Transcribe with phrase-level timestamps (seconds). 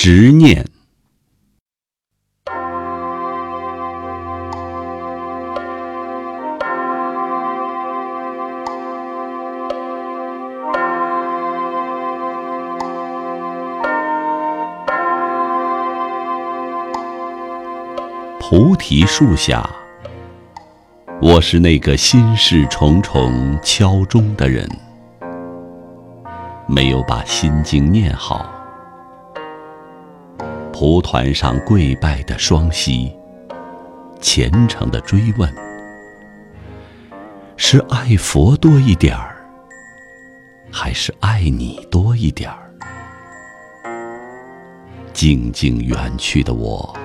[0.00, 0.64] 执念。
[18.38, 19.68] 菩提树下，
[21.20, 24.64] 我是那个心事重重敲钟的人，
[26.68, 28.57] 没有把心经念好。
[30.80, 33.12] 蒲团上跪拜的双膝，
[34.20, 35.52] 虔诚的追问：
[37.56, 39.44] 是爱佛多一点儿，
[40.70, 42.70] 还是爱你多一点儿？
[45.12, 46.96] 静静远去的我。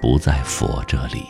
[0.00, 1.24] 不在佛这里，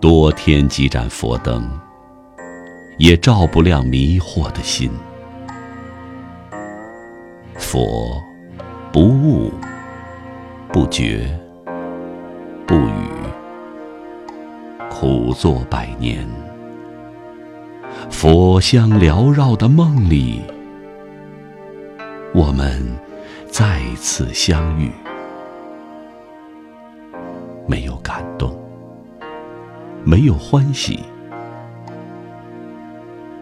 [0.00, 1.70] 多添几盏佛灯，
[2.98, 4.90] 也照不亮迷惑的心。
[7.72, 8.20] 佛
[8.92, 9.48] 不悟，
[10.72, 11.38] 不觉，
[12.66, 13.06] 不语，
[14.90, 16.26] 苦坐百年。
[18.10, 20.42] 佛香缭绕的梦里，
[22.34, 22.84] 我们。
[23.46, 24.90] 再次相遇，
[27.68, 28.52] 没有感动，
[30.04, 31.00] 没有欢喜，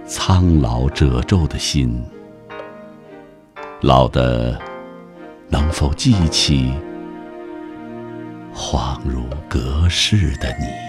[0.06, 2.02] 苍老褶皱的心，
[3.80, 4.60] 老的
[5.48, 6.72] 能否记起
[8.52, 10.87] 恍如隔世的你？